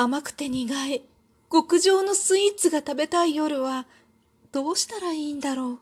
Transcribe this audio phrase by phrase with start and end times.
[0.00, 1.02] 甘くて苦い
[1.50, 3.84] 極上のスイーツが食べたい夜は
[4.52, 5.78] どうしたらいいんだろう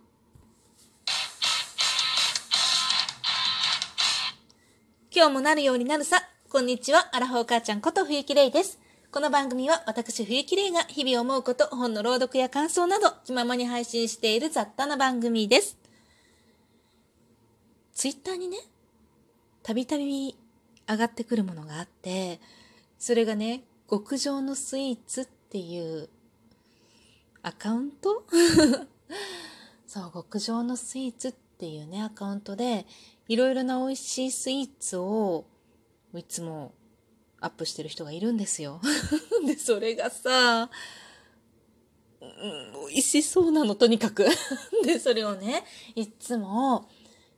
[5.15, 6.23] 今日もなるようになるさ。
[6.51, 8.79] こんにちは、アラフォー母ちゃんこと冬木玲です。
[9.11, 15.77] この番組は私冬木玲が日々思うこと、本の朗読や感想など気ままに配信している雑多な番組です。
[17.95, 18.59] ツイッターにね、
[19.63, 20.37] たびたび
[20.89, 22.41] 上がってくるものがあって、
[22.99, 26.09] それがね、極上のスイーツっていう
[27.43, 28.25] アカウント？
[29.87, 32.87] そう、極上のスイーツっていうね、アカウントで、
[33.29, 35.47] いろいろな美味しいスイーツを
[36.15, 36.75] いつも
[37.41, 38.81] アップしてる人がいるんですよ。
[39.47, 40.71] で、それがさ、
[42.21, 44.27] うん、美味しそうなの、とにかく。
[44.85, 45.65] で、それをね、
[45.95, 46.89] いつも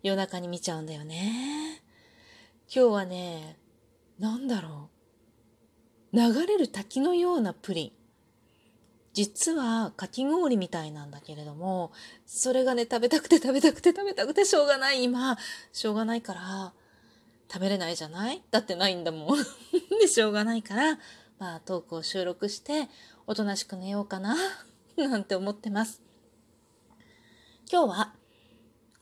[0.02, 1.82] 夜中に見ちゃうんだよね。
[2.74, 3.58] 今日はね、
[4.18, 4.97] なんだろう。
[6.12, 7.92] 流れる滝のようなプリン。
[9.14, 11.92] 実はかき氷みたいなんだけれども、
[12.24, 15.36] それがね、食べたくて食べたくて食べたくてしょうがない今、
[15.72, 16.72] しょうがないから、
[17.52, 18.42] 食べれないじゃない？
[18.50, 19.38] だってないんだもん。
[20.00, 20.98] で、しょうがないから、
[21.38, 22.88] まあトークを収録して、
[23.26, 24.36] おとなしく寝ようかな、
[24.96, 26.00] なんて思ってます。
[27.70, 28.14] 今日は、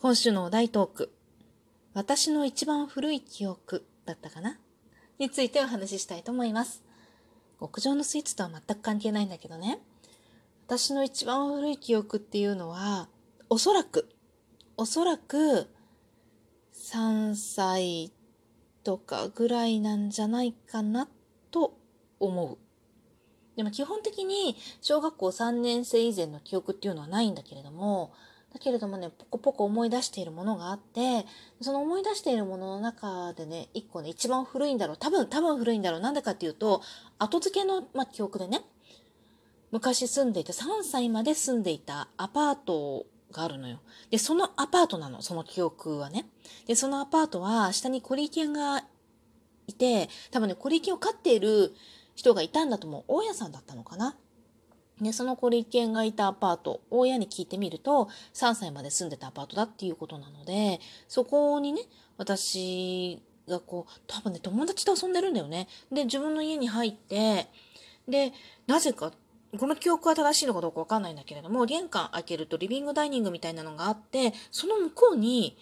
[0.01, 1.13] 今週のお題トーク、
[1.93, 4.59] 私の一番古い記憶だったかな？
[5.19, 6.86] についてお話ししたいと思います。
[7.61, 9.81] 極上のスイーツとは全く関係ないんだけどね。
[10.67, 13.09] 私の一番古い記憶っていうのは、
[13.49, 14.09] おそらく、
[14.77, 15.69] おそらく、
[16.75, 18.13] 3歳
[18.85, 21.09] とかぐらいなんじゃないかな
[21.51, 21.79] と
[22.21, 22.59] 思う。
[23.57, 28.13] でも基本的に小学校3年生以前の記憶っていうのはないんだけれども、
[28.57, 31.27] だけれどもね、ポコポコ思い出しているものがあって、
[31.61, 34.97] その思い出しているものの中でね、一個ね、一番古いんだろう。
[34.97, 36.01] 多分、多分古いんだろう。
[36.01, 36.81] なんでかっていうと、
[37.19, 38.63] 後付けの、ま、記憶でね、
[39.71, 43.81] 昔住んでいた、3歳まで住んでいたアパートがあるのよ。
[44.09, 46.25] で、そのアパートなの、その記憶はね。
[46.67, 48.85] で、そのアパートは下にコリキンが
[49.67, 51.75] いて、多分ね、コリキンを飼っている
[52.15, 53.05] 人がいたんだと思う。
[53.07, 54.17] 大家さんだったのかな。
[55.01, 61.83] で、そのコリキンがいたアパート、大家に聞いてみると、3歳まで住んでたアパートだっていうことなので、そこにね、
[62.17, 65.69] 私がこう、多分ね、友達と遊んでるんだよね。
[65.93, 67.49] で、自分の家に入って、
[68.09, 68.33] で、
[68.67, 69.13] なぜか
[69.59, 75.57] この記憶は正しいのかどうかわかんないんだけれども、玄関開けるとリビングダイニングみたいなのがあって、その向こうに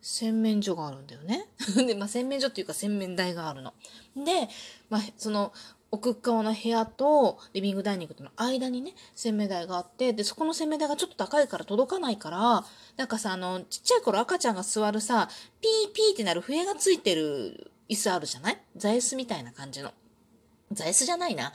[0.00, 1.48] 洗面所があるんだよね。
[1.86, 3.74] で、まあ、洗面所っていうか洗面台があるの。
[4.16, 4.48] で、
[4.88, 5.52] まあ、その
[5.90, 12.64] 奥側の部屋とリビングダイニングとの間にね、洗面台があって、で、そこの洗面台がちょっと高いから届かないから、
[12.96, 15.28] なんかさ、あの、ちっちゃい頃赤ちゃんが座るさ、
[15.60, 18.58] ピーピーってなる笛がついてる椅子あるじゃない？
[18.76, 19.92] 座椅子みたいな感じの。
[20.72, 21.52] 座椅子じゃないな。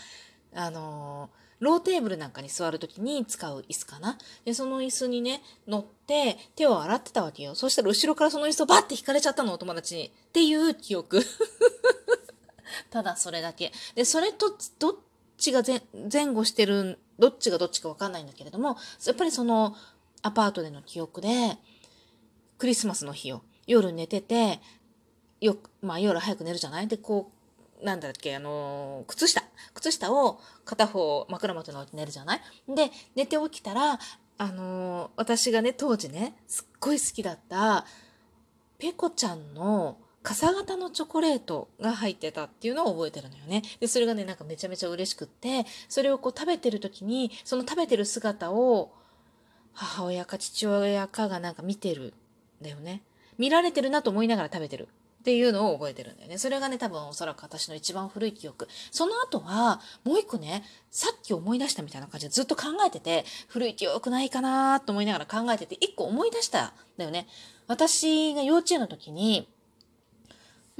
[0.53, 4.17] あのローテーブルなんかに座るときに使う椅子かな。
[4.45, 7.53] で、その椅子にね、乗って手を洗ってたわけよ。
[7.53, 10.07] そしたら後ろからその椅子をバッて引かれちゃったの、お友達に。
[10.07, 11.21] っていう記憶。
[12.89, 13.71] ただそれだけ。
[13.95, 14.93] で、それと、どっ
[15.37, 15.63] ちが
[16.11, 19.75] 前後してる、どっちがどっちかわかんないんだけれども、やっぱりその
[20.21, 21.57] アパートでの記憶で、
[22.57, 23.41] クリスマスの日よ。
[23.67, 24.59] 夜寝てて、
[25.39, 26.87] よく、まあ夜早く寝るじゃない？
[26.87, 27.31] で、こ
[27.81, 29.43] う、なんだっけ、あのー、靴下。
[29.73, 32.41] 靴下を片方枕元に置いて寝るじゃない？
[32.67, 33.99] で、寝て起きたら、
[34.37, 37.85] あのー、私がね、当時ね、すっごい好きだった、
[38.77, 43.63] ペコちゃんの傘型のチョコレートが入ってたっていうのを覚えてるのよね。
[43.79, 48.91] で、それがね、なんかめちゃめちゃ嬉しくって、それをこう食べてる時に、その食べてる姿を、
[49.73, 52.13] 母親か父親かがなんか見てる
[52.61, 53.01] んだよね。
[53.37, 54.89] 見られてるなと思いながら食べてる。
[55.21, 56.39] っていうのを覚えてるんだよね。
[56.39, 58.67] それがね、多分おそらく私の一番古い記憶。
[58.89, 67.27] その後は、もう一個ね、さっき思い出したみたいな感じでずっと考えてて、古い記憶ないかなと思いながら考えてて、一個思い出したんだよね。
[67.67, 69.47] 私が幼稚園の時に、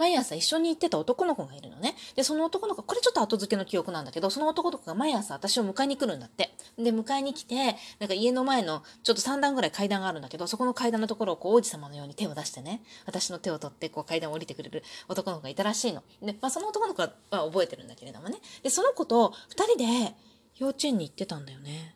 [0.01, 1.95] 毎朝一緒に行ってた男の子がいるのね。
[2.15, 6.55] で、その男の子、これちょっと後付けの記憶なんだけど、その男の子が毎朝私を迎えに来るんだって。
[6.75, 16.01] で、迎えに来て、なんか家の前のちょっと3段ぐらい階段があるんだけど、そこの階段のところをこう王子様のように手を出してね、私の手を取ってこう階段を降りてくれる男の子がいたらしいの。
[16.23, 18.39] で、まあその男の子は覚えてるんだけれどもね。
[18.63, 20.15] で、その子と二人で
[20.57, 21.95] 幼稚園に行ってたんだよね。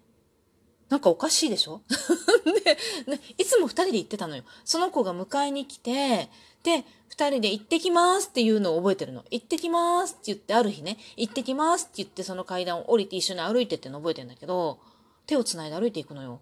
[0.89, 1.81] なんかおかしいでしょ？
[2.63, 2.77] で、
[3.11, 4.43] ね、いつも二人で行ってたのよ。
[4.63, 6.29] その子が迎えに来て、
[6.61, 6.83] で、
[7.17, 9.23] 二人で行ってきますっていうのを覚えてるの。
[9.31, 14.79] 行ってきますって言ってある日ね、行ってきますって言ってその階段を降りて一緒に歩いてっての覚えてるんだけど、
[15.25, 16.41] 手を繋いで歩いていくのよ。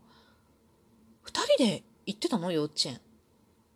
[1.22, 2.52] 二人で行ってたの？
[2.52, 2.96] 幼稚園。
[2.96, 2.98] っ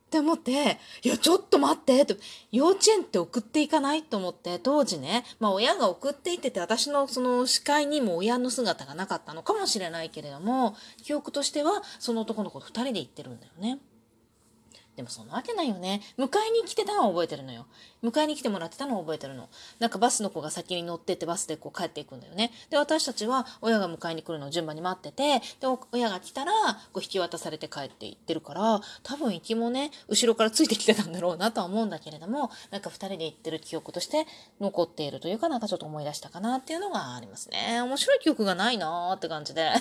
[0.10, 2.16] て思って、いや、ちょっと待ってと、
[2.52, 13.80] 幼稚園って送っていかないと思って、当時ね、まあ親が送っていってて、私のその視界にも親の姿がなかったのかもしれないけれども、記憶としては、その男の子と二人で行ってるんだよね。
[14.98, 16.02] でもそんなわけないよね。
[16.18, 17.68] 迎えに来てたのは覚えてるのよ。
[18.04, 19.48] 迎えに来てもらってたのは覚えてるの。
[19.78, 22.52] なんかバスの子が先に乗ってってバスでこう帰っていくんだよね。
[22.72, 26.52] で、私たちは親が迎えに来るのを順番に待ってて、で、親が来たら
[26.94, 34.26] こう引き渡されて帰っていってるから、多分行きもね、後ろからついてきてたんだろうなとは思うんだけれども、なんか二人で行ってる記憶として
[34.60, 37.82] 残っているというか、なんかちょっと思い出したかなっていうのがありますね。
[37.82, 39.72] 面白い記憶がないなーって感じで。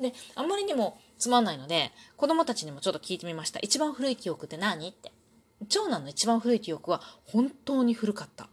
[0.00, 3.58] で、あんまりにもつまんないので、子供たちにもちょっと聞いてみました。
[3.60, 5.12] 一番古い記憶って何って。
[5.68, 8.48] 長男の一番古い記憶は本当に古かった。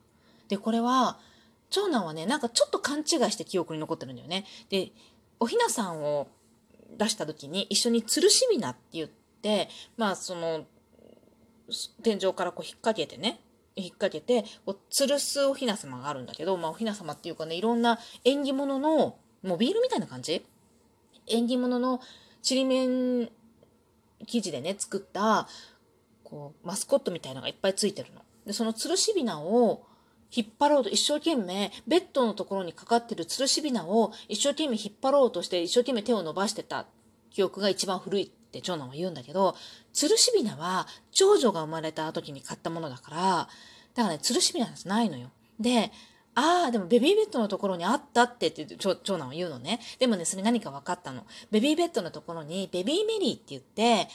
[0.48, 1.20] で、これは、
[1.70, 4.46] 長男はね、なんかちょっと勘違いして記憶に残ってるんだよね。
[4.70, 4.92] で、
[5.40, 6.28] おひなさんを
[6.98, 9.08] 出した時に一緒に吊るしびなって言っ
[9.42, 10.66] て、まあその、
[12.04, 13.40] 天井からこう引っ掛けてね、
[13.76, 20.44] 引っ掛けて、こう吊るすおひな様があるんだけど、まあおひな様っていうかね、いろんな縁起物の、モビールみたいな感じ？
[21.28, 22.02] 縁起物の
[22.45, 23.27] ちりめん
[24.27, 25.47] 生地でね、作った、
[26.24, 28.21] こう、マスコットみたいのがいっぱいついてるの。
[28.45, 29.83] で、その吊るしびなを
[30.31, 36.86] 引っ張ろうと、一生懸命、ベッドのところにかかってる吊るしびなを一生懸命引っ張ろうとして、一生懸命手を伸ばしてた
[37.31, 39.56] 記憶が一番古いって長男は言うんだけど、
[39.95, 43.18] 吊るしびなは長女が生まれた時に買ったものだから、
[43.95, 45.31] だからね、吊るしびなじゃないのよ。
[45.59, 45.92] で、
[46.36, 49.80] ああ、でもベビーベッドのところにあったってって長長男は言うのね。
[50.00, 51.26] でもね、それ何か分かったの。
[51.50, 54.10] ベビーベッドのところにベビーメリーって言って、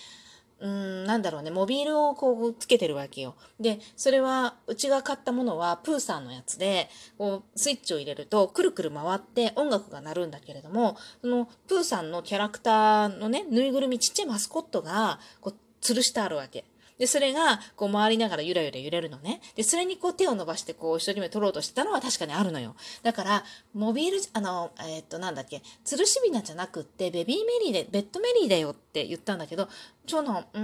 [0.61, 3.34] うん、なんだろうね、モビールをこうつけてるわけよ。
[3.58, 16.66] で、それは、うちが買ったものはプーさんのやつで、こう、スイッチを入れると、くるくる回って音楽が鳴るんだけれども、その、プーさんのキャラクターのね、ぬいぐるみちっちゃいマスコットが、こう、吊るしてあるわけ。
[17.00, 19.41] で、それが、こう回りながらゆらゆら揺れるのね。
[19.56, 22.76] で、それにこう手を伸ばして、こう一生懸命取ろうとしてたのは確かにあるのよ。
[23.02, 29.70] だから、モビール、あの、えー、っと、なんだっけ、吊るしびなじゃなくって、ベビーメリーで、ベッドメリーだよって言ったんだけど、
[30.05, 30.61] 長男、うー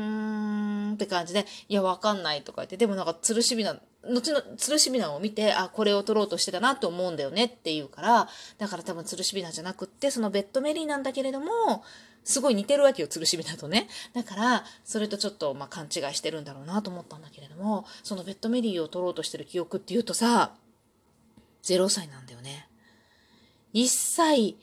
[0.91, 8.29] んって感じで、いや、わかんないとか言って、でもなんか吊るしびな、後の吊るしびなを見て、あ、これを取ろうとしてたなと思うんだよねって言うから、
[8.59, 11.83] だから多分吊るしびなじゃなくって、そのベッドメリーなんだけれども、
[12.27, 13.89] すごい似てるわけよ、吊るしびなとね。
[14.13, 20.53] だから、それとちょっと、まあ、勘違いしてるんだろうなと思ったんだけれども、そのベッドメリーを取ろうとしてる記憶っていうとさ、
[21.63, 22.69] 0歳なんだよね。
[23.75, 24.57] 1歳、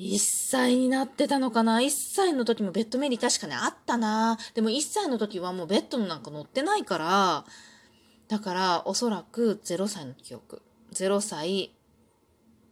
[0.00, 7.44] 1歳になってたのかな ?1 歳の時もベッドメリー確かにあったなでも1歳の時はもうベッドなんか乗ってないから、
[8.26, 10.60] だからおそらく0歳の記憶。
[10.92, 11.72] 0歳、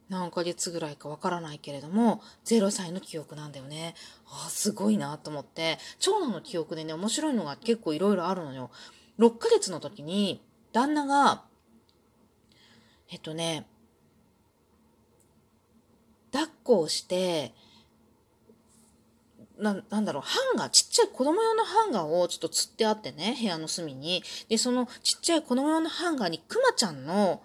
[0.08, 3.94] 何ヶ月ぐらいかわからないけれども、0歳の記憶なんだよね。
[4.29, 8.70] ああ、すごいなと思って、長男の記憶でね、面白いのが結構いろいろあるのよ。
[9.19, 10.41] 6ヶ月の時に、
[10.73, 11.43] 旦那が、
[13.11, 13.67] えっとね、
[16.32, 17.55] 抱っこをして、
[19.59, 24.23] な、なんだろう、ハンガー、ちっちゃい子供用のハンガーをちょっと釣ってあってね、部屋の隅に。
[24.49, 27.43] で、そのちっちゃい子供用のハンガーにクマちゃんの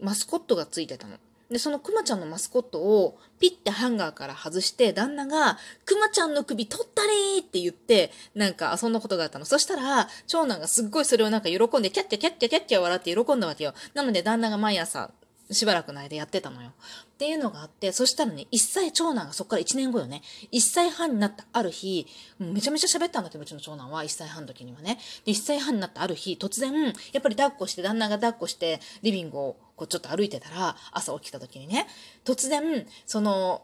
[0.00, 1.18] マスコットがついてたの。
[1.50, 9.44] で、そのクマちゃんのマスコットをピッてハンガーから外して、旦那が、クマちゃんの首取ったりって言って、なんか遊んだことがあったの。
[9.44, 13.74] そしたら、長男がすっごいそれをなんか喜んで、キャッキャキャッキャキャッキャ笑って喜んだわけよ。
[13.94, 15.10] なので旦那が毎朝、
[15.54, 16.70] しばらくの間やってたのよ。
[16.70, 20.22] っていうのがあって、そしたらね、1歳長男がそっから1年後よね、
[20.52, 22.06] 1歳半になったある日、
[22.38, 24.98] めちゃめちゃ喋ったんだけど、うちの長男は1歳半の時にはね。
[25.24, 31.86] で、1歳半になったある日、突然、やっぱり抱っこして、旦那が抱っこして、リビングをこうちょっと歩いてたら、朝起きた時にね、
[32.24, 33.62] 突然、その、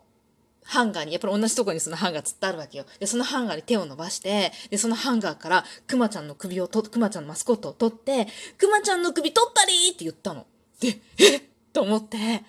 [0.64, 2.84] ハンガーに、やっぱり同じとこにそのハンガーつってあるわけよ。
[2.98, 10.46] で、そのハンガーに手を伸ばして、で、そのハンガーからクマちゃんの首をと、クマちゃんのマスコットを取って、クマちゃんの首取ったりって言ったの。
[10.78, 11.48] で、え？
[11.78, 12.42] と思って、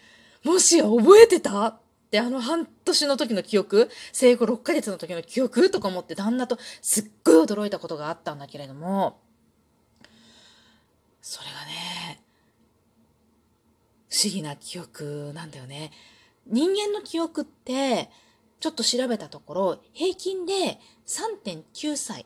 [0.43, 9.19] もしや覚えてたってあの半年の時の記憶生後6ヶ月の時の記憶とか思って旦那とすっごい驚いたことがあったんだけれども、
[11.21, 12.23] それがね、
[14.09, 15.91] 不思議な記憶なんだよね。
[16.47, 18.09] 人間の記憶って、
[18.59, 22.25] ちょっと調べたところ、平均で3.9歳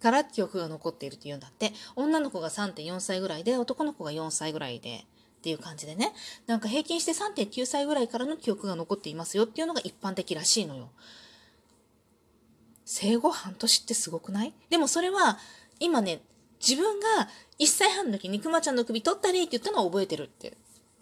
[0.00, 1.72] から記憶が残っているって言うんだって。
[1.96, 5.04] 女の子が3.4歳ぐらいで、男の子が4歳ぐらいで
[5.42, 6.12] っていう感じでね。
[6.46, 10.88] なんか平均して3.9歳ぐらいからの記憶が残っていますよっていうのが一般的らしいのよ。
[12.84, 14.54] 生後半年ってすごくない？
[14.70, 15.38] でもそれは、
[15.80, 16.20] 今ね、
[16.60, 20.56] 自分が1歳半の時にくまちゃんの首取ったりって言ったのは覚えてるって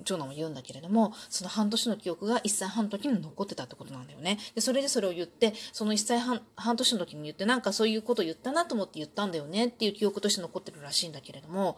[0.05, 4.39] 長男は言うんだけれども、その半年の記憶が1歳半の時に残ってたってことなんだよね。
[4.55, 11.77] で、それでそれを言って、その1歳半、半年の時に言って、なんかそういうこと言ったなと思って言ったんだよねっていう記憶として残ってるらしいんだけれども、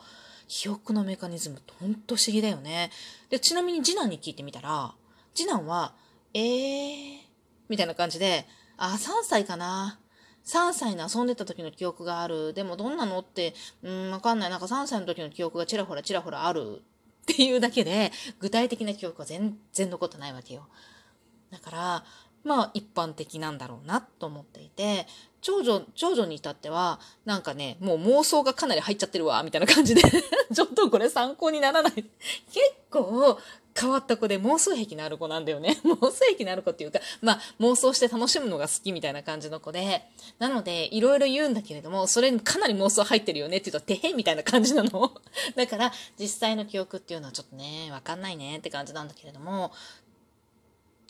[0.48, 2.90] 記憶のメカニズムってほんと不思議だよね。
[3.30, 4.94] で、ちなみに次男に聞いてみたら、
[5.34, 5.94] 次男は、
[6.34, 7.18] えー、
[7.68, 8.46] みたいな感じで、
[8.76, 9.98] あ、3歳かな。
[10.44, 12.52] 3歳の遊んでた時の記憶がある。
[12.52, 14.50] でもどんなのって、うん、わかんない。
[14.50, 16.82] なんか3歳の時の記憶がちらほらちらほらある
[17.22, 20.66] っていうだけで、具体的な記憶は全然残ってないわけよ。
[21.50, 22.04] だから、
[22.44, 25.06] まあ一般的なんだろうなと思っていて、
[25.42, 30.00] 長女、長女に至っては、なんかね、もう妄想がかなり入っちゃってるわ、みたいな感じで
[30.54, 32.08] ちょっとこれ参考にならない結
[32.90, 33.38] 構
[33.78, 35.80] 変わった子で妄想癖のある子なんだよね。
[35.84, 40.04] 妄想癖のある子っていうか、まあ妄想して楽しむのが好きみたいな感じの子で、
[40.38, 45.12] なのでいろいろ言うんだけれども、それにかなり妄想入ってるよねって言うと、てへんみたいな感じなの。
[45.56, 49.72] だから実際の記憶っていうのはちょっとね、わかんないねって感じなんだけれども、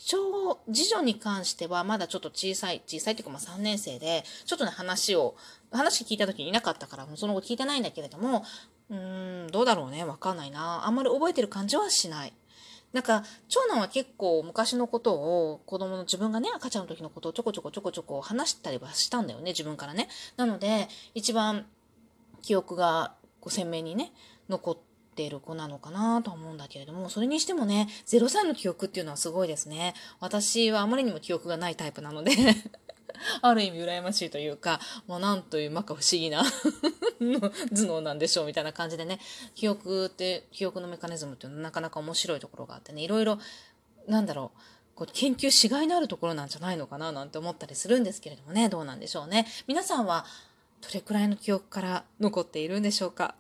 [0.05, 5.37] 長、次女に関してはまだちょっと小さい、小さいっていうかまあ3年生で、ちょっとね話を、
[5.71, 8.45] 話聞いた時にいなかったから、もうその後聞いてないんだけれども、
[8.91, 10.87] うーん、どうだろうね、わかんないな。
[10.87, 12.33] あんまり覚えてる感じはしない。
[12.93, 20.09] なんか、長男は結構昔のことを、子供の自分がね、赤ちゃんの時のことをちょこちょこちょこちょこ話したりはしたんだよね、自分からね。
[20.37, 21.67] なので、一番
[22.43, 24.13] 記憶がこう鮮明にね、
[24.49, 29.93] 残っている子なのかなと思うんだけれども、それにしてもね、0歳の記憶っていうのはすごいですね。
[30.21, 32.33] 私はあまりにも記憶がないタイプなので
[33.43, 36.43] ある意味羨ましいというか、もうなんというまか不思議な
[37.71, 39.21] 頭脳なんでしょうみたいな感じでね、
[39.55, 43.39] 記憶って、記憶のメカニズムっていうのはなかなか面白いところがあってね、いろいろ、
[44.07, 44.59] なんだろう、
[44.95, 49.47] こう研究しがいのあるところなんじゃないのかななんて思ったりするんですけれどもね、どうなんでしょうね。
[49.67, 50.27] 皆さんは、
[50.83, 53.35] どれくらいの記憶から残っているんでしょうか？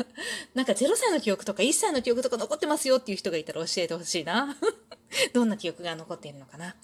[0.54, 4.56] なんか0歳の記憶とか1歳の記憶とか残ってますよっていう人がいたら教えてほしいな。
[5.32, 6.76] どんな記憶が残っているのかな？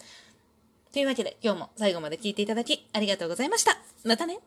[0.91, 3.77] というわけで今日も最後まで聞いていただきありがとうございました。
[4.03, 4.39] またね